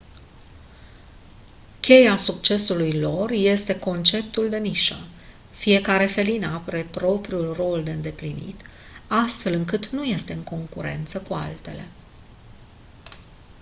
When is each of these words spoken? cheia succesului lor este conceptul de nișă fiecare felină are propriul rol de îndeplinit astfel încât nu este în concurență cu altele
cheia 1.79 2.15
succesului 2.15 2.91
lor 2.99 3.31
este 3.31 3.79
conceptul 3.79 4.49
de 4.49 4.57
nișă 4.57 5.07
fiecare 5.51 6.05
felină 6.07 6.47
are 6.67 6.87
propriul 6.91 7.53
rol 7.53 7.83
de 7.83 7.91
îndeplinit 7.91 8.61
astfel 9.07 9.53
încât 9.53 9.85
nu 9.85 10.03
este 10.03 10.33
în 10.33 10.43
concurență 10.43 11.21
cu 11.21 11.33
altele 11.33 11.83